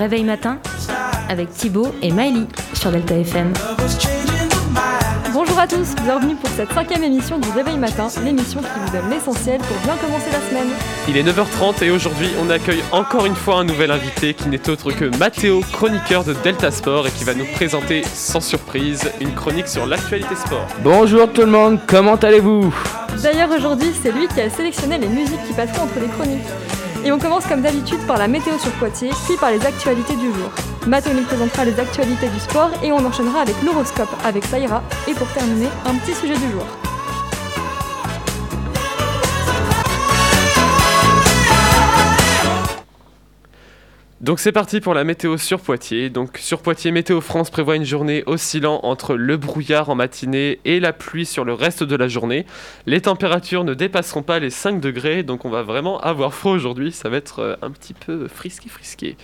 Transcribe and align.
réveil 0.00 0.24
matin 0.24 0.56
avec 1.28 1.50
Thibaut 1.50 1.94
et 2.00 2.10
Miley 2.10 2.46
sur 2.72 2.90
Delta 2.90 3.16
FM. 3.16 3.52
Bonjour 5.34 5.58
à 5.58 5.66
tous, 5.66 5.94
bienvenue 6.02 6.36
pour 6.36 6.48
cette 6.48 6.72
cinquième 6.72 7.04
émission 7.04 7.38
du 7.38 7.50
Réveil 7.50 7.76
Matin, 7.76 8.08
l'émission 8.24 8.60
qui 8.60 8.80
vous 8.82 8.90
donne 8.96 9.10
l'essentiel 9.10 9.58
pour 9.58 9.76
bien 9.84 9.96
commencer 9.96 10.30
la 10.32 10.40
semaine. 10.48 10.70
Il 11.06 11.18
est 11.18 11.22
9h30 11.22 11.84
et 11.84 11.90
aujourd'hui 11.90 12.30
on 12.42 12.48
accueille 12.48 12.82
encore 12.92 13.26
une 13.26 13.34
fois 13.34 13.56
un 13.58 13.64
nouvel 13.64 13.90
invité 13.90 14.32
qui 14.32 14.48
n'est 14.48 14.70
autre 14.70 14.90
que 14.90 15.14
Mathéo, 15.18 15.60
chroniqueur 15.70 16.24
de 16.24 16.32
Delta 16.32 16.70
Sport 16.70 17.06
et 17.06 17.10
qui 17.10 17.24
va 17.24 17.34
nous 17.34 17.46
présenter 17.52 18.02
sans 18.14 18.40
surprise 18.40 19.10
une 19.20 19.34
chronique 19.34 19.68
sur 19.68 19.86
l'actualité 19.86 20.34
sport. 20.34 20.66
Bonjour 20.82 21.30
tout 21.30 21.42
le 21.42 21.48
monde, 21.48 21.78
comment 21.86 22.16
allez-vous? 22.16 22.74
D'ailleurs 23.22 23.50
aujourd'hui 23.50 23.92
c'est 24.02 24.12
lui 24.12 24.28
qui 24.28 24.40
a 24.40 24.48
sélectionné 24.48 24.96
les 24.96 25.08
musiques 25.08 25.44
qui 25.46 25.52
passeront 25.52 25.84
entre 25.84 26.00
les 26.00 26.08
chroniques. 26.08 26.79
Et 27.04 27.12
on 27.12 27.18
commence 27.18 27.46
comme 27.46 27.62
d'habitude 27.62 28.00
par 28.06 28.18
la 28.18 28.28
météo 28.28 28.58
sur 28.58 28.70
Poitiers, 28.72 29.10
puis 29.26 29.36
par 29.38 29.50
les 29.50 29.64
actualités 29.64 30.16
du 30.16 30.26
jour. 30.26 30.50
Mathéo 30.86 31.14
nous 31.14 31.24
présentera 31.24 31.64
les 31.64 31.78
actualités 31.80 32.28
du 32.28 32.38
sport 32.40 32.70
et 32.82 32.92
on 32.92 33.04
enchaînera 33.04 33.40
avec 33.40 33.56
l'horoscope 33.62 34.10
avec 34.24 34.44
Saïra. 34.44 34.82
Et 35.08 35.14
pour 35.14 35.28
terminer, 35.32 35.68
un 35.86 35.94
petit 35.94 36.14
sujet 36.14 36.36
du 36.36 36.50
jour. 36.50 36.89
Donc 44.20 44.38
c'est 44.38 44.52
parti 44.52 44.80
pour 44.80 44.92
la 44.92 45.02
météo 45.02 45.38
sur 45.38 45.60
Poitiers. 45.60 46.10
Donc 46.10 46.36
sur 46.36 46.60
Poitiers, 46.60 46.90
Météo 46.90 47.22
France 47.22 47.48
prévoit 47.48 47.76
une 47.76 47.86
journée 47.86 48.22
oscillant 48.26 48.80
entre 48.82 49.14
le 49.14 49.38
brouillard 49.38 49.88
en 49.88 49.94
matinée 49.94 50.60
et 50.66 50.78
la 50.78 50.92
pluie 50.92 51.24
sur 51.24 51.46
le 51.46 51.54
reste 51.54 51.84
de 51.84 51.96
la 51.96 52.06
journée. 52.06 52.44
Les 52.84 53.00
températures 53.00 53.64
ne 53.64 53.72
dépasseront 53.72 54.22
pas 54.22 54.38
les 54.38 54.50
5 54.50 54.78
degrés, 54.78 55.22
donc 55.22 55.46
on 55.46 55.48
va 55.48 55.62
vraiment 55.62 55.98
avoir 56.00 56.34
froid 56.34 56.52
aujourd'hui. 56.52 56.92
Ça 56.92 57.08
va 57.08 57.16
être 57.16 57.38
euh, 57.38 57.56
un 57.62 57.70
petit 57.70 57.94
peu 57.94 58.28
frisqué 58.28 58.68
frisqué. 58.68 59.16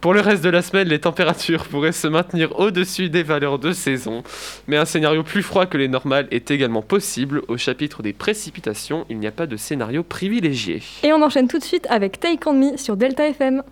Pour 0.00 0.12
le 0.12 0.20
reste 0.20 0.42
de 0.42 0.50
la 0.50 0.62
semaine, 0.62 0.88
les 0.88 0.98
températures 0.98 1.66
pourraient 1.66 1.92
se 1.92 2.08
maintenir 2.08 2.58
au-dessus 2.58 3.10
des 3.10 3.22
valeurs 3.22 3.60
de 3.60 3.70
saison, 3.70 4.24
mais 4.66 4.76
un 4.76 4.86
scénario 4.86 5.22
plus 5.22 5.44
froid 5.44 5.66
que 5.66 5.78
les 5.78 5.86
normales 5.86 6.26
est 6.32 6.50
également 6.50 6.82
possible. 6.82 7.42
Au 7.46 7.56
chapitre 7.56 8.02
des 8.02 8.12
précipitations, 8.12 9.06
il 9.08 9.20
n'y 9.20 9.28
a 9.28 9.32
pas 9.32 9.46
de 9.46 9.56
scénario 9.56 10.02
privilégié. 10.02 10.82
Et 11.04 11.12
on 11.12 11.22
enchaîne 11.22 11.46
tout 11.46 11.60
de 11.60 11.64
suite 11.64 11.86
avec 11.88 12.18
Take 12.18 12.48
On 12.48 12.54
Me 12.54 12.76
sur 12.76 12.96
Delta 12.96 13.28
FM. 13.28 13.62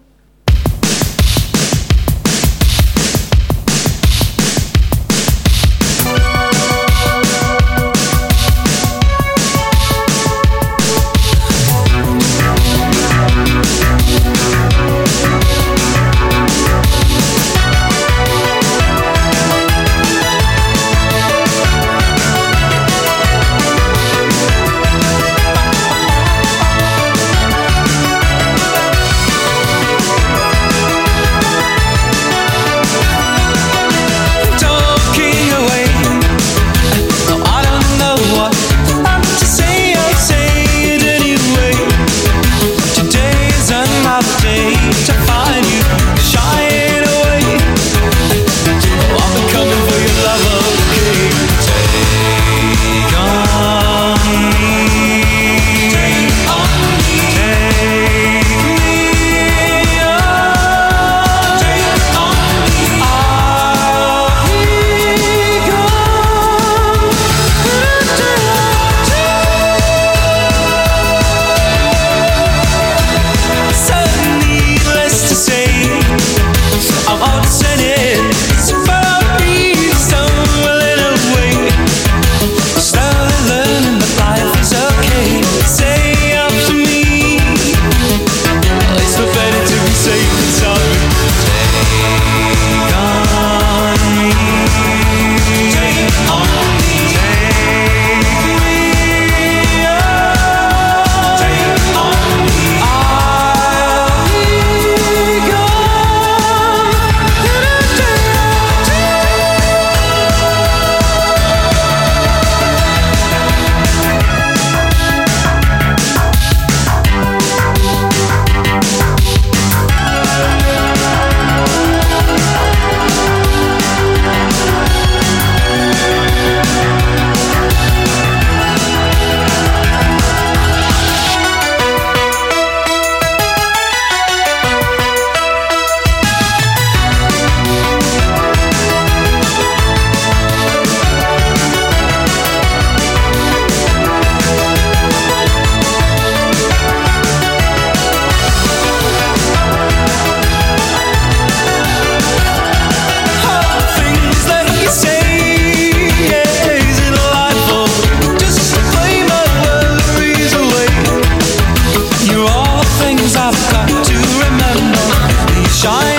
shine. 165.80 166.09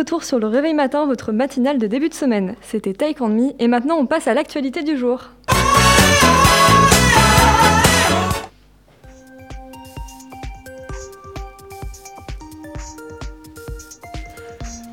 Retour 0.00 0.24
sur 0.24 0.38
le 0.38 0.46
réveil 0.46 0.72
matin, 0.72 1.04
votre 1.04 1.30
matinale 1.30 1.76
de 1.76 1.86
début 1.86 2.08
de 2.08 2.14
semaine. 2.14 2.54
C'était 2.62 2.94
Take 2.94 3.20
On 3.20 3.28
Me 3.28 3.50
et 3.58 3.68
maintenant 3.68 3.96
on 3.98 4.06
passe 4.06 4.28
à 4.28 4.34
l'actualité 4.34 4.82
du 4.82 4.96
jour. 4.96 5.28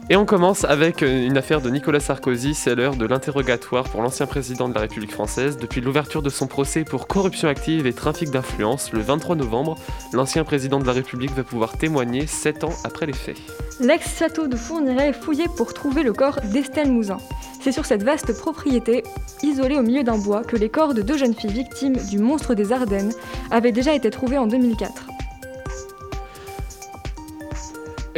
Et 0.10 0.16
on 0.16 0.26
commence 0.26 0.64
avec 0.64 1.04
euh, 1.04 1.28
une 1.28 1.38
affaire 1.38 1.60
de 1.60 1.70
Nicolas 1.70 2.00
Sarkozy, 2.00 2.54
c'est 2.54 2.76
l'heure 2.76 2.96
de 2.96 3.06
l'interrogatoire 3.06 3.84
pour 3.84 4.02
l'ancien 4.02 4.26
président 4.26 4.70
de 4.70 4.74
la 4.74 4.80
République 4.80 5.12
française. 5.12 5.58
Depuis 5.58 5.82
l'ouverture 5.82 6.22
de 6.22 6.30
son 6.30 6.48
procès 6.48 6.86
pour 6.86 7.08
corruption 7.08 7.50
active 7.50 7.86
et 7.86 7.92
trafic 7.92 8.32
d'influence, 8.32 8.94
le 8.94 9.02
23 9.02 9.36
novembre, 9.36 9.76
l'ancien 10.14 10.46
président 10.46 10.80
de 10.80 10.86
la 10.86 10.94
République 10.94 11.32
va 11.32 11.44
pouvoir 11.44 11.78
témoigner 11.78 12.26
7 12.26 12.64
ans 12.64 12.74
après 12.86 13.06
les 13.06 13.12
faits. 13.12 13.36
L'ex-château 13.82 14.48
de 14.48 14.56
Fourniret 14.56 15.10
est 15.10 15.14
fouillé 15.14 15.48
pour 15.58 15.74
trouver 15.74 16.04
le 16.04 16.14
corps 16.14 16.40
d'Estelle 16.42 16.90
Mouzin. 16.90 17.18
C'est 17.62 17.74
sur 17.74 17.86
cette 17.86 18.04
vaste 18.04 18.32
propriété, 18.40 19.04
isolée 19.44 19.76
au 19.76 19.84
milieu 19.84 20.04
d'un 20.04 20.18
bois, 20.18 20.46
que 20.46 20.56
les 20.56 20.70
corps 20.70 20.94
de 20.94 21.02
deux 21.02 21.18
jeunes 21.18 21.36
filles 21.36 21.52
victimes 21.52 21.98
du 22.10 22.18
monstre 22.18 22.54
des 22.54 22.72
Ardennes 22.72 23.12
avaient 23.52 23.74
déjà 23.74 23.94
été 23.94 24.10
trouvés 24.10 24.38
en 24.38 24.48
2004. 24.48 25.17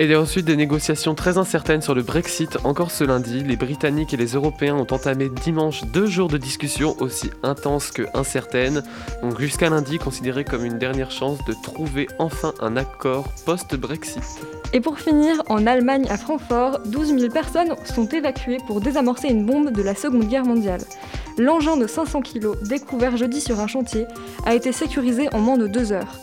Et 0.01 0.15
ensuite 0.15 0.45
des 0.45 0.55
négociations 0.55 1.13
très 1.13 1.37
incertaines 1.37 1.81
sur 1.81 1.93
le 1.93 2.03
Brexit. 2.03 2.57
Encore 2.63 2.89
ce 2.89 3.03
lundi, 3.03 3.43
les 3.43 3.57
Britanniques 3.57 4.13
et 4.13 4.17
les 4.17 4.27
Européens 4.27 4.75
ont 4.75 4.87
entamé 4.93 5.27
dimanche 5.27 5.83
deux 5.91 6.05
jours 6.05 6.29
de 6.29 6.37
discussions 6.37 6.95
aussi 7.01 7.29
intenses 7.43 7.91
que 7.91 8.03
incertaines. 8.13 8.81
Donc 9.21 9.37
jusqu'à 9.41 9.69
lundi, 9.69 9.97
considéré 9.97 10.45
comme 10.45 10.63
une 10.63 10.77
dernière 10.77 11.11
chance 11.11 11.43
de 11.43 11.53
trouver 11.63 12.07
enfin 12.17 12.53
un 12.61 12.77
accord 12.77 13.27
post-Brexit. 13.45 14.23
Et 14.71 14.79
pour 14.79 14.97
finir, 14.97 15.43
en 15.49 15.67
Allemagne, 15.67 16.05
à 16.09 16.15
Francfort, 16.15 16.79
12 16.85 17.19
000 17.19 17.33
personnes 17.33 17.75
sont 17.83 18.07
évacuées 18.07 18.59
pour 18.67 18.79
désamorcer 18.79 19.27
une 19.27 19.45
bombe 19.45 19.71
de 19.71 19.81
la 19.81 19.95
Seconde 19.95 20.29
Guerre 20.29 20.45
mondiale. 20.45 20.79
L'engin 21.37 21.75
de 21.75 21.87
500 21.87 22.21
kg, 22.21 22.51
découvert 22.69 23.17
jeudi 23.17 23.41
sur 23.41 23.59
un 23.59 23.67
chantier, 23.67 24.05
a 24.45 24.55
été 24.55 24.71
sécurisé 24.71 25.27
en 25.33 25.39
moins 25.39 25.57
de 25.57 25.67
deux 25.67 25.91
heures. 25.91 26.21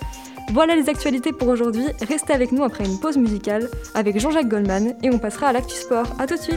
Voilà 0.52 0.74
les 0.74 0.88
actualités 0.88 1.32
pour 1.32 1.48
aujourd'hui. 1.48 1.84
Restez 2.08 2.32
avec 2.32 2.52
nous 2.52 2.62
après 2.62 2.84
une 2.84 2.98
pause 2.98 3.16
musicale 3.16 3.68
avec 3.94 4.18
Jean-Jacques 4.18 4.48
Goldman 4.48 4.94
et 5.02 5.10
on 5.10 5.18
passera 5.18 5.48
à 5.48 5.52
l'actu 5.52 5.74
sport. 5.74 6.06
A 6.18 6.26
tout 6.26 6.36
de 6.36 6.40
suite. 6.40 6.56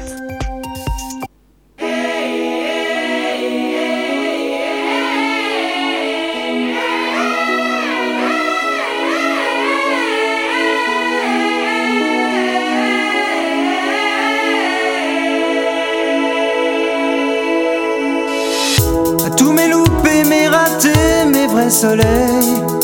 Tous 19.38 19.54
mes 19.54 19.70
loupés, 19.70 20.24
mes 20.26 20.48
ratés, 20.48 21.26
mes 21.32 21.48
vrais 21.48 21.70
soleils 21.70 22.79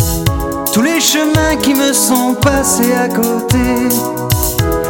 chemins 1.16 1.56
qui 1.62 1.74
me 1.74 1.94
sont 1.94 2.36
passés 2.42 2.94
à 2.94 3.08
côté, 3.08 3.88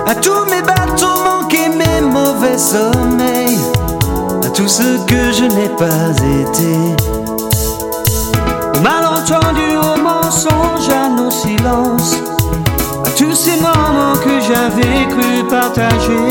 à 0.07 0.15
tous 0.15 0.45
mes 0.49 0.61
bateaux 0.61 1.19
manqués, 1.23 1.69
mes 1.69 2.01
mauvais 2.01 2.57
sommeils, 2.57 3.59
à 4.43 4.49
tout 4.49 4.67
ce 4.67 4.97
que 5.05 5.31
je 5.37 5.45
n'ai 5.55 5.69
pas 5.83 6.09
été. 6.41 6.73
Au 8.75 8.79
malentendu, 8.81 9.67
au 9.77 10.01
mensonge, 10.01 10.89
à 10.89 11.09
nos 11.09 11.29
silences, 11.29 12.15
à 13.05 13.09
tous 13.17 13.35
ces 13.35 13.57
moments 13.57 14.17
que 14.25 14.35
j'avais 14.47 15.07
cru 15.13 15.47
partager, 15.47 16.27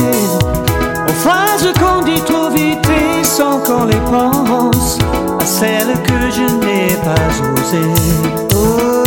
aux 1.09 1.19
phrases 1.25 1.73
qu'on 1.79 2.03
dit 2.03 2.23
trop 2.23 2.51
vite 2.51 2.89
et 2.89 3.23
sans 3.23 3.59
qu'on 3.61 3.85
les 3.85 4.03
pense, 4.11 4.99
à 5.41 5.47
celles 5.47 5.95
que 6.03 6.21
je 6.37 6.47
n'ai 6.63 6.97
pas 7.05 7.31
osées. 7.55 8.35
Oh. 8.57 9.04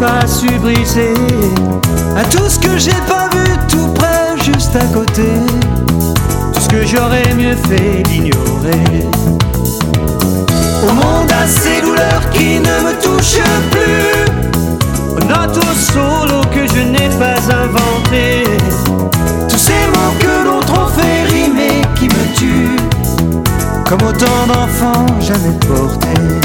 Pas 0.00 0.26
su 0.26 0.46
briser, 0.60 1.14
à 2.16 2.24
tout 2.24 2.48
ce 2.48 2.58
que 2.58 2.78
j'ai 2.78 2.90
pas 3.08 3.17
juste 4.68 4.82
à 4.82 4.86
côté, 4.94 5.22
tout 6.52 6.60
ce 6.60 6.68
que 6.68 6.84
j'aurais 6.86 7.34
mieux 7.34 7.56
fait 7.68 8.02
d'ignorer. 8.02 9.06
Au 10.82 10.92
monde 10.92 11.30
à 11.30 11.46
ces 11.46 11.80
douleurs 11.80 12.28
qui 12.32 12.58
ne 12.58 12.76
me 12.84 12.92
touchent 13.00 13.42
plus, 13.70 15.16
au 15.16 15.20
notes 15.24 15.56
au 15.56 15.74
solo 15.74 16.40
que 16.54 16.66
je 16.66 16.80
n'ai 16.80 17.08
pas 17.18 17.38
inventé, 17.54 18.44
tous 19.48 19.58
ces 19.58 19.86
mots 19.92 20.14
que 20.18 20.44
l'autre 20.44 20.72
ont 20.72 20.88
fait 20.88 21.24
rimer 21.32 21.82
qui 21.94 22.04
me 22.04 22.34
tuent, 22.34 22.76
comme 23.84 24.02
autant 24.06 24.46
d'enfants 24.46 25.06
jamais 25.20 25.56
portés. 25.66 26.37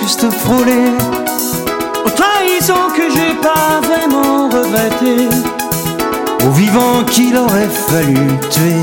Juste 0.00 0.30
frôlé. 0.30 0.82
Aux 2.04 2.10
trahisons 2.10 2.88
que 2.96 3.10
j'ai 3.14 3.34
pas 3.34 3.80
vraiment 3.86 4.48
regretté. 4.48 5.28
Aux 6.46 6.52
vivants 6.52 7.04
qu'il 7.10 7.36
aurait 7.36 7.68
fallu 7.88 8.26
tuer. 8.50 8.82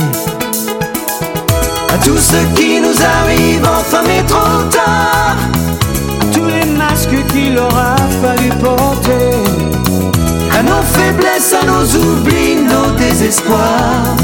À 1.94 1.98
tout 2.06 2.18
ce 2.18 2.40
qui 2.56 2.80
nous 2.80 3.00
arrive 3.20 3.66
enfin 3.80 4.04
mais 4.06 4.24
trop 4.24 4.64
tard. 4.70 5.38
À 6.22 6.26
tous 6.34 6.46
les 6.46 6.66
masques 6.66 7.26
qu'il 7.32 7.58
aura 7.58 7.96
fallu 8.22 8.50
porter. 8.62 9.36
À 10.58 10.64
nos 10.64 10.84
faiblesses, 10.96 11.54
à 11.54 11.66
nos 11.66 11.86
oublis, 11.96 12.56
nos 12.56 12.92
désespoirs 12.98 14.16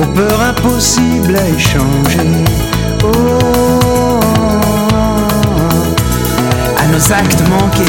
aux 0.00 0.06
peurs 0.14 0.40
impossibles 0.40 1.36
à 1.36 1.48
échanger. 1.48 2.44
Oh, 3.04 4.19
à 4.19 4.19
nos 7.00 7.12
actes 7.12 7.48
manqués, 7.48 7.88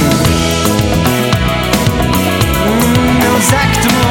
mmh, 2.66 3.20
nos 3.20 3.54
actes 3.54 3.92
manqués, 3.92 4.11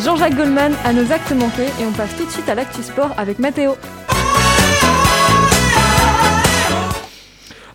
Jean-Jacques 0.00 0.36
Goldman 0.36 0.72
à 0.84 0.92
nos 0.92 1.12
actes 1.12 1.32
manqués 1.32 1.68
et 1.80 1.84
on 1.86 1.92
passe 1.92 2.16
tout 2.16 2.24
de 2.24 2.30
suite 2.30 2.48
à 2.48 2.54
l'actu 2.54 2.82
sport 2.82 3.10
avec 3.18 3.38
Mathéo. 3.38 3.76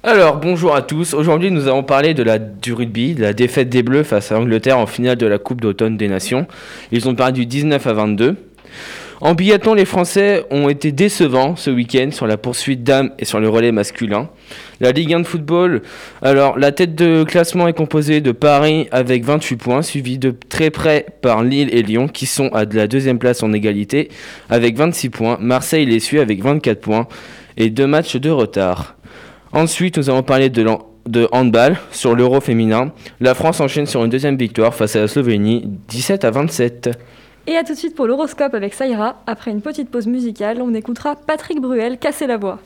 Alors, 0.04 0.38
bonjour 0.38 0.74
à 0.74 0.82
tous. 0.82 1.14
Aujourd'hui, 1.14 1.52
nous 1.52 1.68
allons 1.68 1.84
parler 1.84 2.14
du 2.14 2.74
rugby, 2.74 3.14
de 3.14 3.24
la 3.24 3.34
défaite 3.34 3.70
des 3.70 3.84
Bleus 3.84 4.04
face 4.04 4.32
à 4.32 4.36
l'Angleterre 4.36 4.80
en 4.80 4.86
finale 4.86 5.18
de 5.18 5.28
la 5.28 5.38
Coupe 5.38 5.62
d'automne 5.62 5.98
des 5.98 6.08
Nations. 6.08 6.48
Ils 6.92 7.10
ont 7.10 7.16
perdu 7.16 7.46
19 7.46 7.86
à 7.86 7.94
22. 7.94 8.36
En 9.20 9.34
biathlon, 9.34 9.74
les 9.74 9.86
Français 9.86 10.46
ont 10.52 10.70
été 10.70 10.92
décevants 10.92 11.56
ce 11.56 11.72
week-end 11.72 12.10
sur 12.12 12.28
la 12.28 12.38
poursuite 12.38 12.84
dames 12.84 13.12
et 13.18 13.26
sur 13.26 13.40
le 13.40 13.50
relais 13.50 13.72
masculin. 13.72 14.30
La 14.80 14.92
Ligue 14.92 15.12
1 15.12 15.22
de 15.22 15.26
football, 15.26 15.82
alors 16.22 16.60
la 16.60 16.72
tête 16.72 16.94
de 16.94 17.24
classement 17.24 17.68
est 17.68 17.74
composée 17.74 18.22
de 18.22 18.32
Paris 18.32 18.88
avec 18.92 19.26
28 19.26 19.56
points, 19.56 19.82
suivi 19.82 20.20
de 20.20 20.36
très 20.50 20.70
près 20.70 21.08
par 21.24 21.42
Lille 21.44 21.70
et 21.74 21.82
Lyon 21.82 22.08
qui 22.08 22.28
sont 22.28 22.50
à 22.50 22.66
la 22.66 22.88
deuxième 22.88 23.18
place 23.18 23.42
en 23.42 23.54
égalité 23.54 24.10
avec 24.52 24.78
26 24.78 25.10
points. 25.10 25.38
Marseille 25.42 25.88
les 25.88 26.00
suit 26.00 26.20
avec 26.20 26.44
24 26.44 26.80
points 26.80 27.08
et 27.58 27.72
deux 27.72 27.88
matchs 27.88 28.18
de 28.18 28.30
retard. 28.30 28.98
Ensuite, 29.52 29.98
nous 29.98 30.12
allons 30.12 30.22
parler 30.22 30.50
de, 30.52 30.64
de 31.08 31.28
handball 31.32 31.78
sur 31.92 32.16
l'Euro 32.16 32.40
féminin. 32.40 32.92
La 33.20 33.34
France 33.34 33.62
enchaîne 33.62 33.88
sur 33.88 34.04
une 34.04 34.12
deuxième 34.12 34.38
victoire 34.38 34.76
face 34.76 34.96
à 34.96 35.00
la 35.00 35.08
Slovénie, 35.08 35.64
17 35.88 36.24
à 36.24 36.30
27. 36.30 36.92
Et 37.50 37.56
à 37.56 37.64
tout 37.64 37.74
de 37.74 37.78
suite 37.78 37.96
pour 37.96 38.08
l'horoscope 38.08 38.54
avec 38.54 38.74
Saïra. 38.74 39.22
Après 39.26 39.52
une 39.52 39.62
petite 39.62 39.90
pause 39.90 40.06
musicale, 40.06 40.62
on 40.62 40.74
écoutera 40.74 41.16
Patrick 41.16 41.62
Bruel 41.62 41.98
casser 41.98 42.28
la 42.28 42.36
voix. 42.36 42.60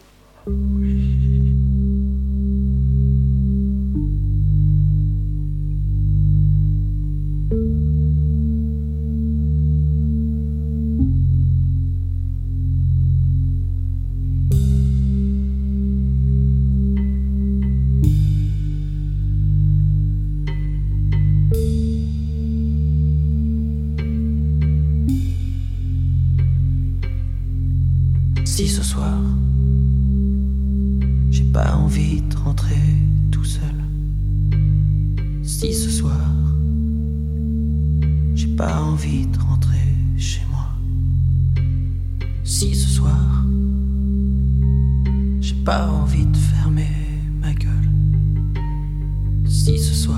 Si 49.63 49.77
ce 49.77 49.94
soir, 49.94 50.18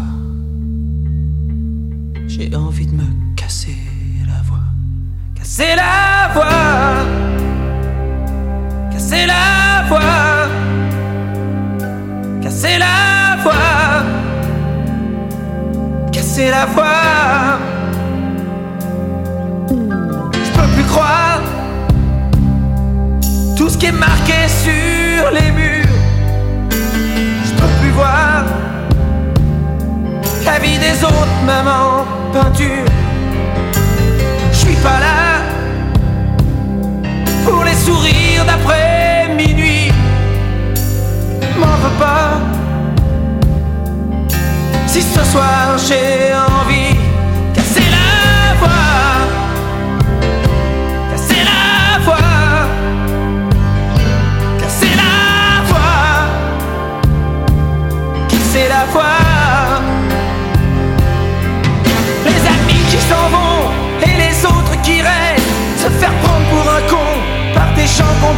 j'ai 2.30 2.56
envie 2.56 2.86
de 2.86 2.94
me 2.96 3.04
casser 3.36 3.76
la 4.26 4.42
voix. 4.44 4.64
Casser 5.36 5.76
la 5.76 6.32
voix 6.34 7.24
casser 8.94 9.26
la 9.26 9.84
voix, 9.90 10.48
casser 12.42 12.78
la 12.78 13.38
voix, 13.44 14.04
casser 16.14 16.50
la 16.50 16.66
voix. 16.66 17.60
Je 19.70 20.52
peux 20.52 20.68
plus 20.74 20.84
croire 20.86 21.42
tout 23.58 23.68
ce 23.68 23.78
qui 23.78 23.88
est 23.88 23.92
marqué 23.92 24.48
sur 24.48 25.32
les 25.32 25.52
murs. 25.52 25.83
La 30.46 30.60
vie 30.60 30.78
des 30.78 31.04
autres, 31.04 31.42
maman, 31.46 32.06
peinture. 32.32 32.86
Je 34.52 34.58
suis 34.58 34.76
pas 34.76 35.00
là 35.00 35.42
pour 37.46 37.64
les 37.64 37.76
sourires 37.76 38.46
d'après 38.46 39.30
minuit. 39.36 39.92
M'en 41.58 41.76
veux 41.84 41.98
pas. 42.00 42.42
Si 44.88 45.02
ce 45.02 45.24
soir 45.24 45.78
j'ai 45.88 46.34
envie, 46.34 46.63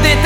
des 0.03 0.17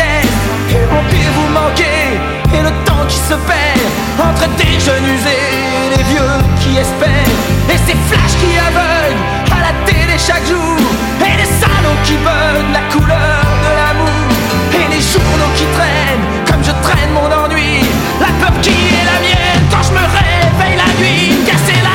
Et 0.73 0.85
remplir 0.85 1.27
vous 1.35 1.49
manquez. 1.53 2.19
Et 2.53 2.61
le 2.61 2.73
temps 2.85 3.05
qui 3.07 3.17
se 3.17 3.35
perd 3.49 3.83
Entre 4.19 4.47
des 4.57 4.79
jeunes 4.79 5.07
usés 5.15 5.45
et 5.81 5.97
les 5.97 6.03
vieux 6.03 6.35
qui 6.61 6.77
espèrent. 6.77 7.35
Et 7.69 7.79
ces 7.85 7.97
flashs 8.09 8.37
qui 8.41 8.51
aveuglent 8.57 9.23
À 9.51 9.59
la 9.67 9.73
télé 9.85 10.17
chaque 10.17 10.45
jour. 10.47 10.77
Et 11.21 11.35
les 11.37 11.51
salons 11.61 11.99
qui 12.03 12.15
veulent 12.17 12.71
La 12.73 12.83
couleur 12.93 13.43
de 13.65 13.71
l'amour. 13.79 14.27
Et 14.73 14.87
les 14.93 15.01
journaux 15.01 15.53
qui 15.55 15.65
traînent 15.77 16.25
Comme 16.47 16.63
je 16.63 16.73
traîne 16.85 17.11
mon 17.13 17.29
ennui. 17.29 17.85
La 18.19 18.31
peur 18.39 18.55
qui 18.61 18.71
est 18.71 19.05
la 19.11 19.19
mienne 19.25 19.63
Quand 19.71 19.83
je 19.83 19.93
me 19.93 20.05
réveille 20.19 20.77
la 20.77 20.89
nuit. 20.99 21.45
Casser 21.45 21.79
la 21.83 21.88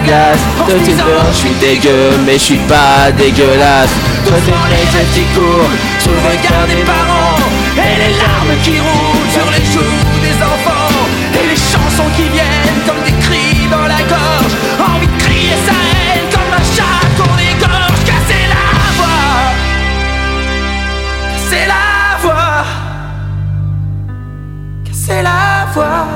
tu 0.00 0.90
disant, 0.90 1.04
veux, 1.04 1.32
je 1.32 1.36
suis 1.36 1.54
dégueu, 1.60 2.10
mais 2.24 2.34
je 2.34 2.44
suis 2.44 2.62
pas 2.68 3.10
dégueulasse. 3.16 3.90
Toi 4.24 4.36
t'es 4.46 4.52
jeunes 4.92 5.12
qui 5.14 5.24
courent 5.34 5.70
Sous 5.98 6.10
le 6.10 6.16
regard 6.16 6.66
des 6.66 6.82
parents 6.84 7.36
Et 7.76 7.98
les 7.98 8.16
larmes 8.16 8.56
qui 8.62 8.78
roulent 8.78 9.30
Sur 9.30 9.50
les 9.50 9.64
joues 9.72 10.04
des 10.22 10.36
enfants 10.42 10.94
Et 11.34 11.48
les 11.48 11.56
chansons 11.56 12.10
qui 12.16 12.28
viennent 12.28 12.80
Comme 12.86 13.02
des 13.04 13.18
cris 13.20 13.66
dans 13.70 13.86
la 13.86 14.00
gorge. 14.08 14.54
Envie 14.78 15.08
de 15.08 15.22
crier 15.22 15.56
sa 15.66 15.72
haine 15.72 16.28
Comme 16.30 16.52
un 16.54 16.64
chat 16.76 17.02
qu'on 17.16 17.36
égorge. 17.36 18.04
Casser 18.06 18.46
la 18.54 18.64
voix 18.98 19.52
Casser 21.34 21.66
la 21.66 21.84
voix 22.22 22.64
Casser 24.84 25.22
la 25.22 25.66
voix 25.74 26.06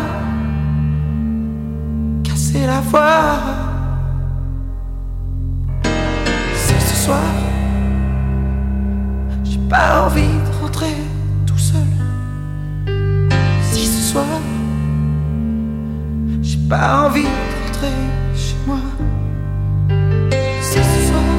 Casser 2.25 2.67
la 2.67 2.81
voix 2.81 3.56
soir 7.07 7.35
j'ai 9.45 9.59
pas 9.71 10.07
envie 10.07 10.35
de 10.47 10.63
rentrer 10.63 10.97
tout 11.47 11.59
seul. 11.59 11.91
Si 13.71 13.87
ce 13.87 14.13
soir, 14.13 14.41
j'ai 16.43 16.59
pas 16.69 17.07
envie 17.07 17.23
de 17.23 17.55
rentrer 17.67 17.99
chez 18.35 18.57
moi. 18.67 18.83
Si 20.61 20.79
ce 20.79 21.01
soir, 21.09 21.31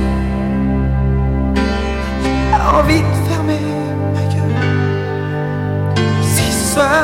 j'ai 2.23 2.37
pas 2.51 2.79
envie 2.79 3.03
de 3.09 3.13
fermer 3.29 3.63
ma 4.13 4.23
gueule. 4.33 4.59
Si 6.21 6.51
ce 6.59 6.73
soir, 6.75 7.03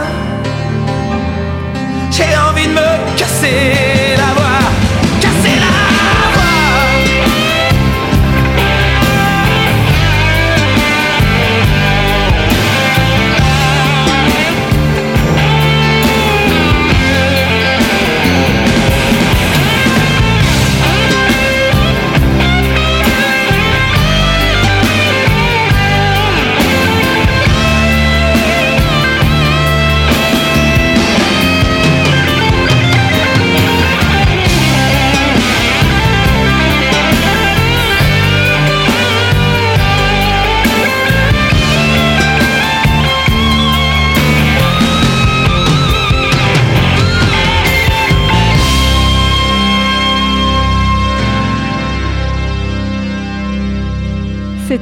j'ai 2.11 2.31
envie 2.49 2.67
de 2.67 2.73
me 2.79 3.17
casser 3.17 3.72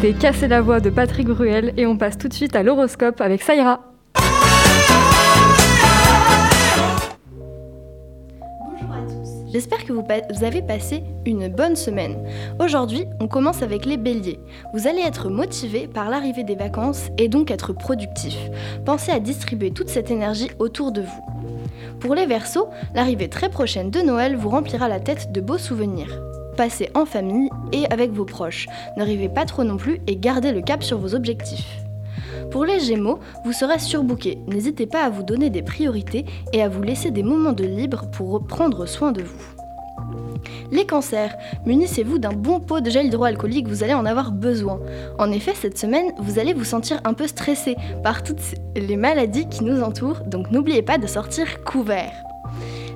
C'était 0.01 0.17
Casser 0.17 0.47
la 0.47 0.61
voix 0.61 0.79
de 0.79 0.89
Patrick 0.89 1.27
Bruel 1.27 1.75
et 1.77 1.85
on 1.85 1.95
passe 1.95 2.17
tout 2.17 2.27
de 2.27 2.33
suite 2.33 2.55
à 2.55 2.63
l'horoscope 2.63 3.21
avec 3.21 3.43
Saïra. 3.43 3.81
Bonjour 8.55 8.91
à 8.91 9.01
tous. 9.05 9.29
J'espère 9.53 9.85
que 9.85 9.93
vous, 9.93 10.03
avez 10.43 10.63
passé 10.63 11.03
une 11.27 11.49
bonne 11.49 11.75
semaine. 11.75 12.17
Aujourd'hui, 12.59 13.05
on 13.19 13.27
commence 13.27 13.61
avec 13.61 13.85
les 13.85 13.97
béliers. 13.97 14.39
Vous 14.73 14.87
allez 14.87 15.01
être 15.01 15.29
motivé 15.29 15.87
par 15.87 16.09
l'arrivée 16.09 16.43
des 16.43 16.55
vacances 16.55 17.09
et 17.19 17.27
donc 17.27 17.51
être 17.51 17.71
productif. 17.71 18.35
Pensez 18.83 19.11
à 19.11 19.19
distribuer 19.19 19.69
toute 19.69 19.89
cette 19.89 20.09
énergie 20.09 20.49
autour 20.57 20.91
de 20.91 21.01
vous. 21.01 21.25
Pour 21.99 22.15
les 22.15 22.25
versos, 22.25 22.69
l'arrivée 22.95 23.29
très 23.29 23.49
prochaine 23.49 23.91
de 23.91 23.99
Noël 23.99 24.35
vous 24.35 24.49
remplira 24.49 24.87
la 24.87 24.99
tête 24.99 25.31
de 25.31 25.41
beaux 25.41 25.59
souvenirs. 25.59 26.19
Passez 26.57 26.89
en 26.93 27.05
famille 27.05 27.49
et 27.71 27.85
avec 27.91 28.11
vos 28.11 28.25
proches. 28.25 28.67
Ne 28.97 29.03
rêvez 29.03 29.29
pas 29.29 29.45
trop 29.45 29.63
non 29.63 29.77
plus 29.77 29.99
et 30.07 30.15
gardez 30.15 30.51
le 30.51 30.61
cap 30.61 30.83
sur 30.83 30.97
vos 30.97 31.15
objectifs. 31.15 31.77
Pour 32.51 32.65
les 32.65 32.79
Gémeaux, 32.79 33.19
vous 33.45 33.53
serez 33.53 33.79
surbooké. 33.79 34.39
N'hésitez 34.47 34.85
pas 34.85 35.03
à 35.03 35.09
vous 35.09 35.23
donner 35.23 35.49
des 35.49 35.61
priorités 35.61 36.25
et 36.53 36.61
à 36.61 36.69
vous 36.69 36.83
laisser 36.83 37.11
des 37.11 37.23
moments 37.23 37.53
de 37.53 37.63
libre 37.63 38.05
pour 38.11 38.45
prendre 38.45 38.85
soin 38.85 39.11
de 39.11 39.23
vous. 39.23 39.61
Les 40.71 40.85
cancers, 40.85 41.35
munissez-vous 41.65 42.17
d'un 42.17 42.33
bon 42.33 42.59
pot 42.59 42.81
de 42.81 42.89
gel 42.89 43.07
hydroalcoolique, 43.07 43.67
vous 43.67 43.83
allez 43.83 43.93
en 43.93 44.05
avoir 44.05 44.31
besoin. 44.31 44.79
En 45.19 45.31
effet, 45.31 45.53
cette 45.53 45.77
semaine, 45.77 46.13
vous 46.17 46.39
allez 46.39 46.53
vous 46.53 46.63
sentir 46.63 46.99
un 47.03 47.13
peu 47.13 47.27
stressé 47.27 47.75
par 48.03 48.23
toutes 48.23 48.41
les 48.75 48.95
maladies 48.95 49.47
qui 49.49 49.63
nous 49.63 49.81
entourent, 49.81 50.21
donc 50.25 50.49
n'oubliez 50.51 50.81
pas 50.81 50.97
de 50.97 51.07
sortir 51.07 51.63
couvert. 51.63 52.13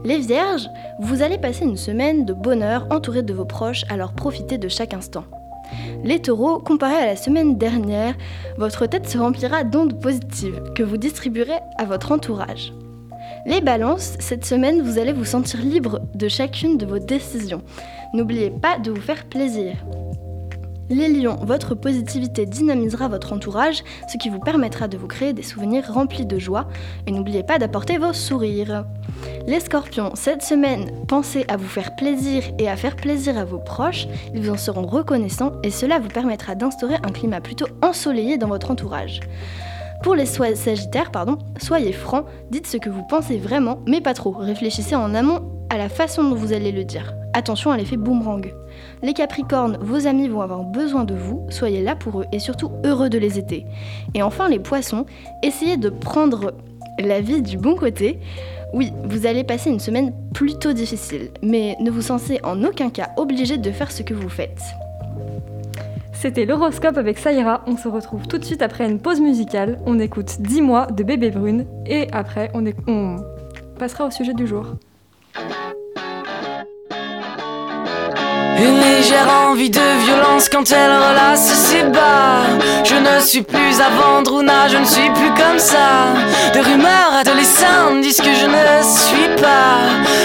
Les 0.06 0.20
vierges, 0.20 0.70
vous 1.00 1.24
allez 1.24 1.40
passer 1.40 1.66
une 1.66 1.78
semaine 1.78 2.26
de 2.26 2.34
bonheur 2.34 2.86
entouré 2.92 3.24
de 3.24 3.34
vos 3.34 3.44
proches, 3.44 3.86
alors 3.90 4.14
profitez 4.14 4.60
de 4.60 4.68
chaque 4.68 4.94
instant. 4.94 5.24
Les 6.04 6.22
taureaux, 6.22 6.60
comparé 6.60 6.94
à 6.94 7.08
la 7.08 7.16
semaine 7.16 7.58
dernière, 7.58 8.14
votre 8.56 8.86
tête 8.86 9.10
se 9.10 9.18
remplira 9.18 9.64
d'ondes 9.64 10.00
positives 10.00 10.62
que 10.76 10.84
vous 10.84 10.98
distribuerez 10.98 11.58
à 11.80 11.86
votre 11.86 12.12
entourage. 12.12 12.72
Les 13.48 13.62
balances, 13.62 14.16
cette 14.20 14.46
semaine, 14.46 14.84
vous 14.84 15.00
allez 15.00 15.12
vous 15.12 15.26
sentir 15.26 15.60
libre 15.62 16.02
de 16.14 16.28
chacune 16.28 16.78
de 16.78 16.86
vos 16.86 17.00
décisions. 17.00 17.64
N'oubliez 18.14 18.52
pas 18.52 18.78
de 18.78 18.92
vous 18.92 19.02
faire 19.02 19.26
plaisir. 19.26 19.74
Les 20.90 21.10
lions, 21.10 21.38
votre 21.42 21.74
positivité 21.74 22.46
dynamisera 22.46 23.08
votre 23.08 23.34
entourage, 23.34 23.84
ce 24.08 24.18
qui 24.18 24.30
vous 24.30 24.40
permettra 24.40 24.88
de 24.88 24.98
vous 24.98 25.08
créer 25.08 25.34
des 25.34 25.42
souvenirs 25.42 25.92
remplis 25.92 26.28
de 26.28 26.38
joie. 26.38 26.68
Et 27.08 27.12
n'oubliez 27.12 27.42
pas 27.42 27.58
d'apporter 27.58 27.98
vos 27.98 28.14
sourires. 28.14 28.86
Les 29.48 29.60
scorpions, 29.60 30.12
cette 30.14 30.44
semaine, 30.44 30.92
pensez 31.08 31.44
à 31.48 31.58
vous 31.58 31.68
faire 31.68 31.96
plaisir 31.96 32.44
et 32.60 32.70
à 32.70 32.76
faire 32.76 32.96
plaisir 32.96 33.36
à 33.36 33.46
vos 33.46 33.58
proches. 33.58 34.08
Ils 34.36 34.42
vous 34.42 34.52
en 34.52 34.58
seront 34.58 34.86
reconnaissants 34.86 35.54
et 35.64 35.72
cela 35.72 35.98
vous 35.98 36.10
permettra 36.10 36.54
d'instaurer 36.54 36.96
un 36.96 37.12
climat 37.12 37.42
plutôt 37.42 37.68
ensoleillé 37.82 38.38
dans 38.38 38.50
votre 38.50 38.70
entourage. 38.70 39.22
Pour 40.04 40.14
les 40.14 40.28
sagittaires, 40.28 41.10
pardon, 41.10 41.40
soyez 41.60 41.94
francs, 41.94 42.26
dites 42.52 42.68
ce 42.68 42.78
que 42.78 42.92
vous 42.92 43.04
pensez 43.10 43.38
vraiment, 43.38 43.80
mais 43.88 44.02
pas 44.02 44.14
trop. 44.14 44.32
Réfléchissez 44.38 44.94
en 44.94 45.16
amont 45.16 45.42
à 45.72 45.80
la 45.80 45.90
façon 45.90 46.24
dont 46.24 46.36
vous 46.36 46.54
allez 46.54 46.72
le 46.72 46.84
dire. 46.84 47.16
Attention 47.34 47.72
à 47.72 47.78
l'effet 47.78 47.98
boomerang. 47.98 48.54
Les 49.06 49.14
capricornes, 49.14 49.78
vos 49.82 50.08
amis 50.08 50.28
vont 50.28 50.42
avoir 50.42 50.64
besoin 50.64 51.04
de 51.04 51.14
vous, 51.14 51.46
soyez 51.52 51.84
là 51.84 51.96
pour 51.96 52.22
eux 52.22 52.26
et 52.32 52.40
surtout 52.40 52.72
heureux 52.84 53.08
de 53.08 53.20
les 53.20 53.38
aider. 53.38 53.64
Et 54.16 54.24
enfin 54.24 54.50
les 54.50 54.58
poissons, 54.58 55.06
essayez 55.44 55.78
de 55.78 55.90
prendre 55.90 56.54
la 56.98 57.22
vie 57.22 57.44
du 57.44 57.56
bon 57.56 57.76
côté. 57.76 58.20
Oui, 58.74 58.92
vous 59.04 59.28
allez 59.28 59.44
passer 59.44 59.70
une 59.70 59.80
semaine 59.80 60.12
plutôt 60.34 60.74
difficile, 60.74 61.30
mais 61.44 61.78
ne 61.82 61.92
vous 61.92 62.02
sentez 62.02 62.44
en 62.44 62.64
aucun 62.64 62.90
cas 62.90 63.12
obligé 63.18 63.60
de 63.60 63.70
faire 63.70 63.92
ce 63.92 64.02
que 64.02 64.16
vous 64.16 64.28
faites. 64.28 64.60
C'était 66.12 66.46
l'horoscope 66.46 66.98
avec 66.98 67.20
Saïra. 67.20 67.62
On 67.68 67.78
se 67.78 67.88
retrouve 67.88 68.26
tout 68.28 68.40
de 68.40 68.44
suite 68.44 68.64
après 68.64 68.90
une 68.90 68.98
pause 69.00 69.22
musicale. 69.22 69.78
On 69.86 70.00
écoute 70.00 70.38
10 70.42 70.62
mois 70.64 70.88
de 70.88 71.04
Bébé 71.04 71.30
Brune 71.30 71.68
et 71.86 72.08
après 72.12 72.50
on, 72.56 72.66
est- 72.66 72.76
on 72.88 73.18
passera 73.78 74.08
au 74.08 74.10
sujet 74.10 74.34
du 74.34 74.48
jour. 74.48 74.66
Une 78.58 78.95
légère 79.06 79.28
envie 79.48 79.70
de 79.70 80.04
violence 80.04 80.50
quand 80.50 80.72
elle 80.72 80.92
relasse 80.92 81.54
ses 81.54 81.84
bas. 81.84 82.42
Je 82.84 82.96
ne 82.96 83.20
suis 83.24 83.44
plus 83.44 83.80
à 83.80 83.90
vendre 83.90 84.34
ou 84.34 84.42
na, 84.42 84.68
je 84.68 84.78
ne 84.78 84.86
suis 84.86 85.10
plus 85.12 85.30
comme 85.30 85.60
ça. 85.60 86.14
De 86.56 86.60
rumeurs 86.60 87.14
adolescentes 87.20 88.02
disent 88.02 88.18
que 88.18 88.34
je 88.34 88.48
ne 88.48 88.82
suis 88.82 89.30
pas 89.42 89.78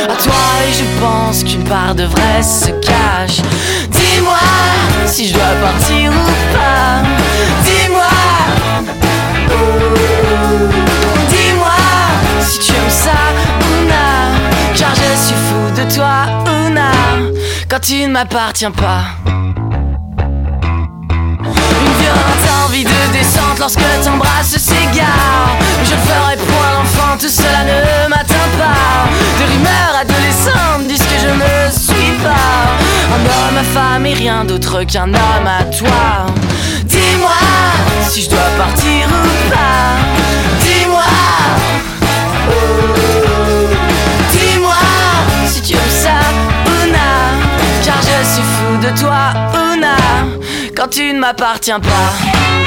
à 0.04 0.16
toi 0.16 0.44
et 0.66 0.72
je 0.72 0.84
pense 0.98 1.44
qu'une 1.44 1.64
part 1.64 1.94
de 1.94 2.04
vrai 2.04 2.42
se 2.42 2.70
cache. 2.80 3.42
Dis-moi 3.90 4.48
si 5.04 5.28
je 5.28 5.34
dois 5.34 5.54
partir 5.60 6.10
ou 6.12 6.56
pas. 6.56 7.02
Dis-moi. 7.64 8.14
Dis-moi 11.28 11.80
si 12.40 12.58
tu 12.60 12.72
aimes 12.72 12.88
ça 12.88 13.20
ou 13.60 13.84
non. 13.88 14.74
Car 14.74 14.94
je 14.94 15.26
suis 15.26 15.34
fou 15.34 15.82
de 15.82 15.94
toi. 15.94 16.09
Quand 17.70 17.78
tu 17.78 18.02
ne 18.02 18.08
m'appartiens 18.08 18.72
pas. 18.72 19.04
Une 19.28 19.44
violente 22.00 22.46
envie 22.66 22.82
de 22.82 23.12
descente 23.12 23.60
lorsque 23.60 23.84
t'embrasses 24.02 24.58
s'égare. 24.58 25.56
Je 25.84 25.92
ne 25.92 26.00
ferai 26.00 26.36
point 26.36 26.72
l'enfant, 26.76 27.16
tout 27.16 27.28
cela 27.28 27.62
ne 27.62 28.08
m'atteint 28.08 28.50
pas. 28.58 29.06
De 29.38 29.44
rumeurs 29.52 29.94
adolescentes 30.00 30.88
disent 30.88 30.98
que 30.98 31.20
je 31.20 31.28
ne 31.28 31.70
suis 31.70 32.12
pas 32.24 32.74
un 33.14 33.20
homme, 33.24 33.54
ma 33.54 33.62
femme 33.62 34.04
et 34.04 34.14
rien 34.14 34.44
d'autre 34.44 34.82
qu'un 34.82 35.14
homme 35.14 35.46
à 35.46 35.62
toi. 35.62 36.26
Dis-moi 36.86 37.30
si 38.02 38.22
je 38.22 38.30
dois 38.30 38.50
partir 38.58 39.06
ou 39.06 39.48
pas. 39.48 39.94
Dis-moi 40.58 41.04
suis 48.30 48.42
fou 48.42 48.76
de 48.76 49.00
toi 49.00 49.32
ou 49.54 49.80
non. 49.80 50.40
Quand 50.76 50.88
tu 50.88 51.12
ne 51.12 51.18
m'appartiens 51.18 51.80
pas. 51.80 52.59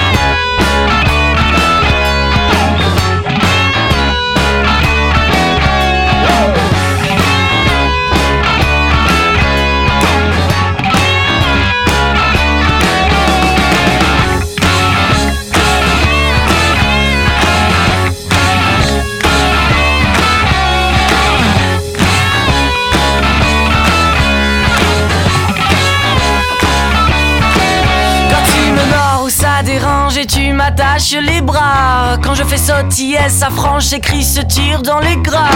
Tu 30.26 30.54
m'attaches 30.54 31.16
les 31.22 31.42
bras. 31.42 32.18
Quand 32.24 32.36
je 32.36 32.44
fais 32.44 32.58
sautiller 32.58 33.30
sa 33.30 33.50
frange, 33.50 33.90
j'écris 33.90 34.24
ce 34.24 34.42
tir 34.42 34.82
dans 34.82 35.00
les 35.00 35.18
graves. 35.18 35.50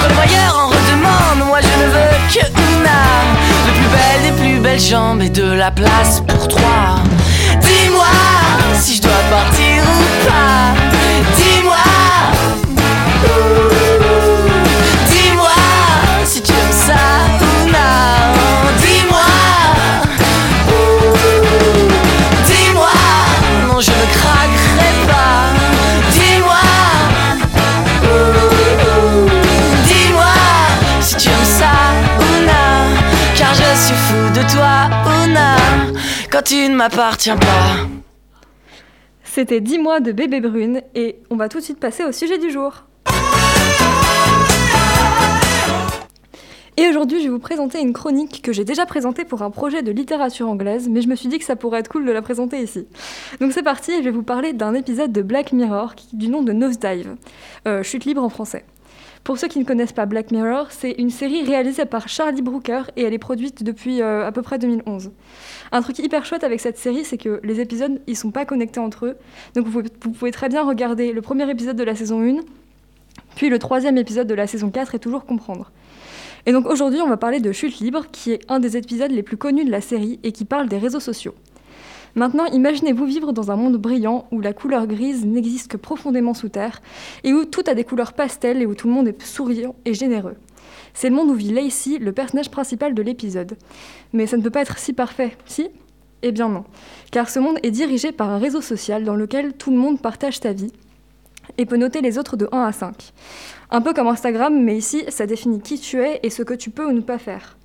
Quand 0.00 0.08
le 0.08 0.14
voyeur 0.14 0.56
en 0.58 0.68
redemande, 0.68 1.46
moi 1.48 1.58
je 1.60 1.82
ne 1.82 1.90
veux 1.90 2.16
que 2.32 2.46
Una 2.46 3.02
De 3.66 3.72
plus 3.72 3.88
belle 3.88 4.22
des 4.24 4.42
plus 4.42 4.60
belles 4.60 4.80
jambes 4.80 5.22
et 5.22 5.28
de 5.28 5.52
la 5.52 5.70
place 5.70 6.22
pour 6.26 6.48
trois. 6.48 7.00
Dis-moi 7.60 8.06
si 8.74 8.96
je 8.96 9.02
dois 9.02 9.12
partir 9.30 9.82
ou 9.82 10.28
pas 10.28 10.69
tu 36.50 36.68
ne 36.68 36.74
m'appartiens 36.74 37.36
pas. 37.36 37.86
C'était 39.22 39.60
10 39.60 39.78
mois 39.78 40.00
de 40.00 40.10
Bébé 40.10 40.40
Brune 40.40 40.82
et 40.96 41.20
on 41.30 41.36
va 41.36 41.48
tout 41.48 41.58
de 41.58 41.62
suite 41.62 41.78
passer 41.78 42.02
au 42.02 42.10
sujet 42.10 42.38
du 42.38 42.50
jour. 42.50 42.86
Et 46.76 46.88
aujourd'hui, 46.88 47.20
je 47.20 47.26
vais 47.26 47.30
vous 47.30 47.38
présenter 47.38 47.80
une 47.80 47.92
chronique 47.92 48.42
que 48.42 48.52
j'ai 48.52 48.64
déjà 48.64 48.84
présentée 48.84 49.24
pour 49.24 49.42
un 49.42 49.52
projet 49.52 49.82
de 49.82 49.92
littérature 49.92 50.48
anglaise, 50.48 50.88
mais 50.88 51.02
je 51.02 51.08
me 51.08 51.14
suis 51.14 51.28
dit 51.28 51.38
que 51.38 51.44
ça 51.44 51.54
pourrait 51.54 51.78
être 51.78 51.88
cool 51.88 52.04
de 52.04 52.10
la 52.10 52.20
présenter 52.20 52.60
ici. 52.60 52.88
Donc 53.40 53.52
c'est 53.52 53.62
parti, 53.62 53.92
je 53.98 54.02
vais 54.02 54.10
vous 54.10 54.24
parler 54.24 54.52
d'un 54.52 54.74
épisode 54.74 55.12
de 55.12 55.22
Black 55.22 55.52
Mirror 55.52 55.94
du 56.12 56.26
nom 56.26 56.42
de 56.42 56.52
Nosedive, 56.52 57.14
euh, 57.68 57.84
chute 57.84 58.06
libre 58.06 58.24
en 58.24 58.28
français. 58.28 58.64
Pour 59.24 59.38
ceux 59.38 59.48
qui 59.48 59.58
ne 59.58 59.64
connaissent 59.64 59.92
pas 59.92 60.06
Black 60.06 60.30
Mirror, 60.30 60.68
c'est 60.70 60.92
une 60.92 61.10
série 61.10 61.44
réalisée 61.44 61.84
par 61.84 62.08
Charlie 62.08 62.40
Brooker 62.40 62.84
et 62.96 63.02
elle 63.02 63.12
est 63.12 63.18
produite 63.18 63.62
depuis 63.62 64.00
euh, 64.00 64.26
à 64.26 64.32
peu 64.32 64.40
près 64.40 64.58
2011. 64.58 65.10
Un 65.72 65.82
truc 65.82 65.98
hyper 65.98 66.24
chouette 66.24 66.42
avec 66.42 66.60
cette 66.60 66.78
série, 66.78 67.04
c'est 67.04 67.18
que 67.18 67.38
les 67.44 67.60
épisodes, 67.60 68.00
ils 68.06 68.16
sont 68.16 68.30
pas 68.30 68.46
connectés 68.46 68.80
entre 68.80 69.06
eux. 69.06 69.16
Donc 69.54 69.66
vous 69.66 69.72
pouvez, 69.72 69.90
vous 70.02 70.10
pouvez 70.12 70.30
très 70.30 70.48
bien 70.48 70.64
regarder 70.66 71.12
le 71.12 71.20
premier 71.20 71.48
épisode 71.50 71.76
de 71.76 71.84
la 71.84 71.94
saison 71.94 72.22
1, 72.22 72.40
puis 73.36 73.50
le 73.50 73.58
troisième 73.58 73.98
épisode 73.98 74.26
de 74.26 74.34
la 74.34 74.46
saison 74.46 74.70
4 74.70 74.94
et 74.94 74.98
toujours 74.98 75.26
comprendre. 75.26 75.70
Et 76.46 76.52
donc 76.52 76.66
aujourd'hui, 76.66 77.00
on 77.02 77.08
va 77.08 77.18
parler 77.18 77.40
de 77.40 77.52
Chute 77.52 77.78
libre, 77.80 78.06
qui 78.10 78.32
est 78.32 78.40
un 78.48 78.58
des 78.58 78.78
épisodes 78.78 79.10
les 79.10 79.22
plus 79.22 79.36
connus 79.36 79.66
de 79.66 79.70
la 79.70 79.82
série 79.82 80.18
et 80.22 80.32
qui 80.32 80.46
parle 80.46 80.68
des 80.68 80.78
réseaux 80.78 81.00
sociaux. 81.00 81.34
Maintenant, 82.14 82.46
imaginez-vous 82.46 83.04
vivre 83.04 83.32
dans 83.32 83.50
un 83.50 83.56
monde 83.56 83.76
brillant 83.76 84.26
où 84.30 84.40
la 84.40 84.52
couleur 84.52 84.86
grise 84.86 85.24
n'existe 85.24 85.70
que 85.70 85.76
profondément 85.76 86.34
sous 86.34 86.48
terre 86.48 86.82
et 87.24 87.32
où 87.32 87.44
tout 87.44 87.62
a 87.66 87.74
des 87.74 87.84
couleurs 87.84 88.12
pastel 88.12 88.62
et 88.62 88.66
où 88.66 88.74
tout 88.74 88.88
le 88.88 88.94
monde 88.94 89.08
est 89.08 89.22
souriant 89.22 89.74
et 89.84 89.94
généreux. 89.94 90.36
C'est 90.94 91.08
le 91.08 91.14
monde 91.14 91.30
où 91.30 91.34
vit 91.34 91.52
Lacey, 91.52 91.98
le 91.98 92.12
personnage 92.12 92.50
principal 92.50 92.94
de 92.94 93.02
l'épisode. 93.02 93.56
Mais 94.12 94.26
ça 94.26 94.36
ne 94.36 94.42
peut 94.42 94.50
pas 94.50 94.62
être 94.62 94.78
si 94.78 94.92
parfait, 94.92 95.36
si? 95.46 95.68
Eh 96.22 96.32
bien 96.32 96.48
non. 96.48 96.64
Car 97.10 97.30
ce 97.30 97.38
monde 97.38 97.58
est 97.62 97.70
dirigé 97.70 98.12
par 98.12 98.30
un 98.30 98.38
réseau 98.38 98.60
social 98.60 99.04
dans 99.04 99.14
lequel 99.14 99.54
tout 99.54 99.70
le 99.70 99.78
monde 99.78 100.00
partage 100.00 100.38
sa 100.38 100.52
vie 100.52 100.72
et 101.58 101.66
peut 101.66 101.76
noter 101.76 102.00
les 102.00 102.18
autres 102.18 102.36
de 102.36 102.48
1 102.52 102.62
à 102.62 102.72
5. 102.72 103.12
Un 103.70 103.80
peu 103.80 103.92
comme 103.92 104.08
Instagram, 104.08 104.62
mais 104.62 104.76
ici, 104.76 105.04
ça 105.08 105.26
définit 105.26 105.60
qui 105.60 105.78
tu 105.78 106.02
es 106.02 106.20
et 106.22 106.30
ce 106.30 106.42
que 106.42 106.54
tu 106.54 106.70
peux 106.70 106.86
ou 106.86 106.92
ne 106.92 107.00
pas 107.00 107.18
faire. 107.18 107.56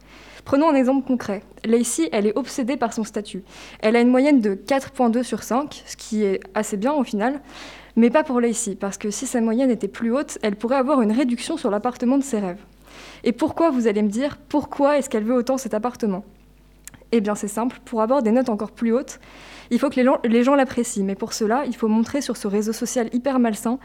Prenons 0.46 0.70
un 0.70 0.76
exemple 0.76 1.08
concret. 1.08 1.42
Lacey, 1.66 2.08
elle 2.12 2.28
est 2.28 2.38
obsédée 2.38 2.78
par 2.78 2.94
son 2.94 3.04
statut. 3.04 3.44
Elle 3.80 3.96
a 3.96 4.02
une 4.02 4.10
moyenne 4.10 4.42
de 4.42 4.54
4.2 4.54 5.24
sur 5.24 5.42
5, 5.42 5.84
ce 5.88 5.98
qui 5.98 6.24
est 6.24 6.40
assez 6.54 6.78
bien 6.78 6.94
au 6.94 7.04
final, 7.04 7.42
mais 7.96 8.12
pas 8.12 8.24
pour 8.24 8.40
Lacey, 8.40 8.76
parce 8.76 9.00
que 9.00 9.10
si 9.10 9.26
sa 9.26 9.42
moyenne 9.42 9.72
était 9.72 9.88
plus 9.88 10.12
haute, 10.12 10.38
elle 10.44 10.56
pourrait 10.56 10.76
avoir 10.76 11.02
une 11.02 11.12
réduction 11.12 11.58
sur 11.58 11.72
l'appartement 11.72 12.20
de 12.20 12.24
ses 12.24 12.38
rêves. 12.38 12.62
Et 13.24 13.32
pourquoi, 13.32 13.72
vous 13.72 13.88
allez 13.88 14.04
me 14.04 14.08
dire, 14.08 14.38
pourquoi 14.48 15.00
est-ce 15.00 15.10
qu'elle 15.10 15.24
veut 15.24 15.34
autant 15.34 15.58
cet 15.58 15.74
appartement? 15.74 16.24
Eh 17.12 17.22
bien 17.22 17.34
c'est 17.34 17.48
simple, 17.48 17.80
pour 17.84 18.04
avoir 18.04 18.22
des 18.22 18.32
notes 18.32 18.50
encore 18.50 18.72
plus 18.72 18.94
hautes, 18.94 19.20
il 19.72 19.80
faut 19.80 19.90
que 19.90 20.00
les 20.28 20.44
gens 20.44 20.54
l'apprécient, 20.54 21.06
mais 21.06 21.16
pour 21.16 21.34
cela, 21.34 21.66
il 21.66 21.76
faut 21.76 21.88
montrer 21.88 22.22
sur 22.22 22.38
ce 22.38 22.48
réseau 22.48 22.74
social 22.74 23.10
hyper 23.14 23.40
malsain 23.40 23.80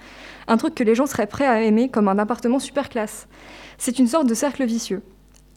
un 0.46 0.58
truc 0.58 0.74
que 0.74 0.84
les 0.84 0.94
gens 0.94 1.06
seraient 1.06 1.26
prêts 1.26 1.46
à 1.46 1.62
aimer 1.62 1.88
comme 1.88 2.08
un 2.08 2.18
appartement 2.18 2.58
super 2.58 2.90
classe. 2.90 3.28
C'est 3.78 3.98
une 3.98 4.08
sorte 4.08 4.26
de 4.26 4.34
cercle 4.34 4.64
vicieux. 4.66 5.02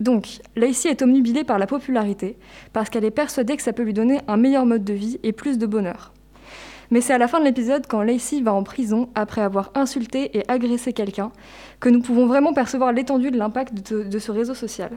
Donc, 0.03 0.41
Lacey 0.57 0.89
est 0.89 1.01
omnubilée 1.01 1.45
par 1.45 1.57
la 1.57 1.65
popularité, 1.65 2.35
parce 2.73 2.89
qu'elle 2.89 3.05
est 3.05 3.11
persuadée 3.11 3.55
que 3.55 3.63
ça 3.63 3.71
peut 3.71 3.83
lui 3.83 3.93
donner 3.93 4.19
un 4.27 4.35
meilleur 4.35 4.65
mode 4.65 4.83
de 4.83 4.91
vie 4.91 5.17
et 5.23 5.31
plus 5.31 5.57
de 5.57 5.65
bonheur. 5.65 6.11
Mais 6.91 6.99
c'est 6.99 7.13
à 7.13 7.17
la 7.17 7.29
fin 7.29 7.39
de 7.39 7.45
l'épisode, 7.45 7.87
quand 7.87 8.01
Lacey 8.01 8.41
va 8.41 8.53
en 8.53 8.63
prison 8.63 9.07
après 9.15 9.39
avoir 9.39 9.71
insulté 9.75 10.37
et 10.37 10.43
agressé 10.49 10.91
quelqu'un, 10.91 11.31
que 11.79 11.87
nous 11.87 12.01
pouvons 12.01 12.25
vraiment 12.25 12.53
percevoir 12.53 12.91
l'étendue 12.91 13.31
de 13.31 13.37
l'impact 13.37 13.93
de, 13.93 14.19
ce 14.19 14.31
réseau 14.33 14.53
social. 14.53 14.91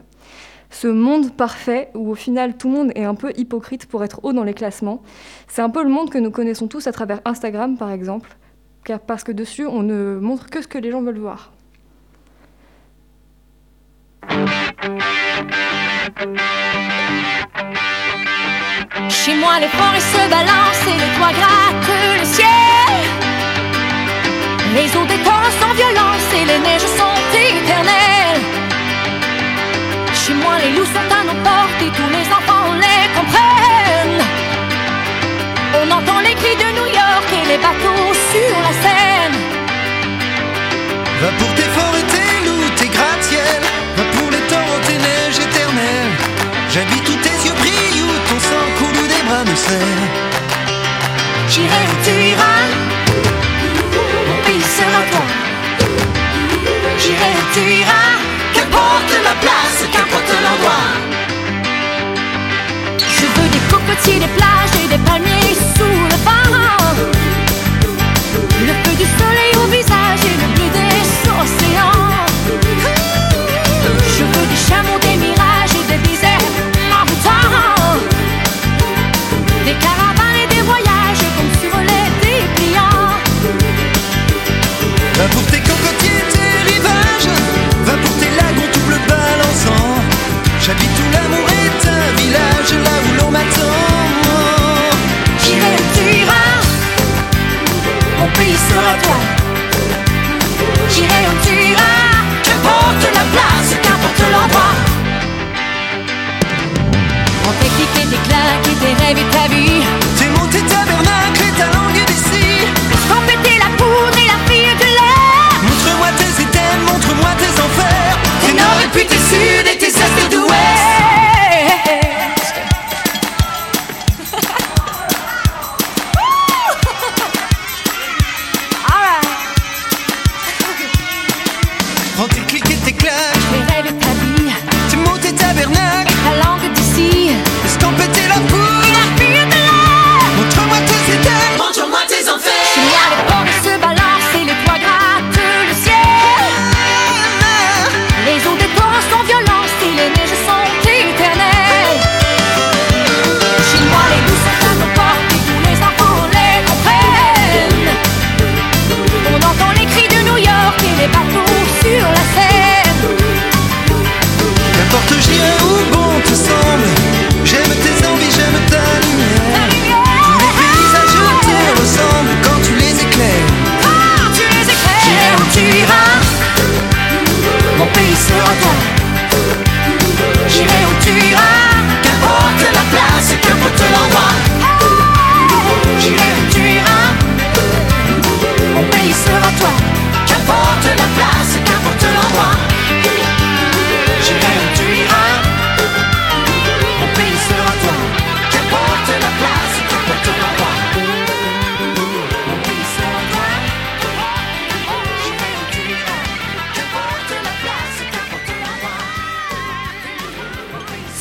Ce 0.70 0.88
monde 0.88 1.32
parfait, 1.36 1.90
où 1.94 2.10
au 2.10 2.16
final 2.16 2.56
tout 2.56 2.68
le 2.68 2.74
monde 2.74 2.92
est 2.96 3.04
un 3.04 3.14
peu 3.14 3.32
hypocrite 3.36 3.86
pour 3.86 4.02
être 4.02 4.18
haut 4.24 4.32
dans 4.32 4.42
les 4.42 4.54
classements, 4.54 5.02
c'est 5.46 5.62
un 5.62 5.70
peu 5.70 5.84
le 5.84 5.88
monde 5.88 6.10
que 6.10 6.18
nous 6.18 6.32
connaissons 6.32 6.66
tous 6.66 6.88
à 6.88 6.92
travers 6.92 7.20
Instagram 7.24 7.76
par 7.78 7.92
exemple, 7.92 8.36
parce 9.06 9.22
que 9.22 9.30
dessus 9.30 9.66
on 9.66 9.84
ne 9.84 10.16
montre 10.16 10.50
que 10.50 10.60
ce 10.62 10.66
que 10.66 10.78
les 10.78 10.90
gens 10.90 11.02
veulent 11.02 11.20
voir. 11.20 11.52
Chez 19.08 19.34
moi, 19.34 19.58
les 19.58 19.66
forêts 19.66 20.06
se 20.14 20.30
balancent 20.30 20.86
et 20.86 20.98
les 21.02 21.10
toits 21.16 21.32
grattent 21.40 21.90
le 22.20 22.24
ciel. 22.24 22.46
Les 24.76 24.88
eaux 24.96 25.06
torrents 25.24 25.56
sans 25.60 25.74
violence 25.74 26.28
et 26.34 26.44
les 26.44 26.60
neiges 26.60 26.90
sont 27.00 27.18
éternelles. 27.34 28.42
Chez 30.14 30.34
moi, 30.34 30.54
les 30.62 30.70
loups 30.76 30.84
sont 30.84 31.10
à 31.18 31.24
nos 31.24 31.38
portes 31.42 31.82
et 31.82 31.90
tous 31.90 32.10
les 32.16 32.26
enfants 32.38 32.70
les 32.84 33.08
comprennent. 33.16 34.22
On 35.82 35.90
entend 35.90 36.20
les 36.20 36.34
cris 36.34 36.58
de 36.64 36.68
New 36.78 36.86
York 36.86 37.28
et 37.32 37.44
les 37.48 37.58
bateaux 37.58 38.14
sur 38.30 38.54
la 38.62 38.72
Seine. 38.82 39.38
Va 41.22 41.28
pour 41.38 41.52
tes 41.56 41.70
forêts, 41.76 42.25
J'irai 51.56 51.86
tu 52.04 52.10
iras, 52.32 52.64
mon 54.28 54.38
pays 54.44 54.60
sera 54.76 55.00
toi. 55.10 55.24
J'irai 56.98 57.32
tu 57.54 57.62
iras, 57.80 58.12
qu'importe 58.52 59.12
la 59.24 59.34
place, 59.40 59.78
qu'importe 59.90 60.32
l'endroit. 60.44 60.86
Je 62.98 63.24
veux 63.34 63.48
des 63.48 63.64
cocotiers, 63.70 64.18
des 64.18 64.32
plages 64.36 64.76
et 64.84 64.88
des 64.88 64.98
palmiers 64.98 65.35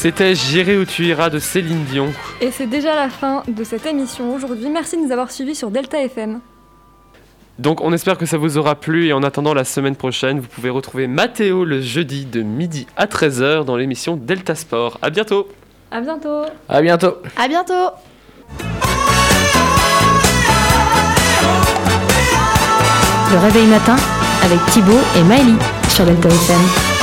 C'était 0.06 0.36
J'irai 0.36 0.78
où 0.78 0.86
tu 0.86 1.04
iras 1.06 1.32
de 1.32 1.40
Céline 1.40 1.84
Dion. 1.86 2.14
Et 2.40 2.52
c'est 2.52 2.68
déjà 2.68 2.94
la 2.94 3.10
fin 3.10 3.42
de 3.48 3.64
cette 3.64 3.88
émission 3.88 4.36
aujourd'hui. 4.36 4.70
Merci 4.70 4.98
de 4.98 5.02
nous 5.02 5.12
avoir 5.12 5.32
suivis 5.32 5.56
sur 5.56 5.72
Delta 5.72 6.00
FM. 6.00 6.42
Donc 7.58 7.82
on 7.82 7.92
espère 7.92 8.16
que 8.16 8.28
ça 8.28 8.38
vous 8.38 8.60
aura 8.60 8.76
plu 8.76 9.08
et 9.08 9.14
en 9.14 9.24
attendant 9.24 9.56
la 9.56 9.64
semaine 9.64 9.96
prochaine, 9.96 10.40
vous 10.40 10.48
pouvez 10.48 10.70
retrouver 10.70 11.08
Mathéo 11.08 11.66
le 11.66 11.82
jeudi 11.82 12.26
de 12.26 12.44
midi 12.44 12.86
à 12.96 13.08
13h 13.08 13.66
dans 13.66 13.78
l'émission 13.78 14.16
Delta 14.16 14.54
Sport. 14.54 15.00
À 15.02 15.10
bientôt. 15.10 15.48
À 15.90 16.02
bientôt. 16.02 16.44
À 16.70 16.82
bientôt. 16.84 17.16
À 17.36 17.48
bientôt 17.48 17.74
Le 23.32 23.40
réveil 23.40 23.66
matin 23.66 23.96
avec 24.44 24.64
Thibaut 24.68 25.02
et 25.18 25.24
Maëlie 25.24 25.58
sur 25.90 26.06
Delta 26.06 26.30
FM. 26.30 26.95